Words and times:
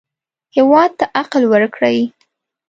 هېواد 0.55 0.91
ته 0.99 1.05
عقل 1.19 1.41
ورکړئ 1.53 1.99